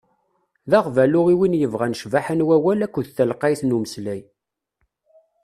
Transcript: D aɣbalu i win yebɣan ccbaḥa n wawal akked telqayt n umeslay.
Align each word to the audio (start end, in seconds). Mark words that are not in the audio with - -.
D 0.69 0.71
aɣbalu 0.79 1.21
i 1.33 1.35
win 1.39 1.59
yebɣan 1.61 1.97
ccbaḥa 1.99 2.33
n 2.35 2.45
wawal 2.47 2.79
akked 2.85 3.05
telqayt 3.17 3.61
n 3.63 3.75
umeslay. 3.75 4.21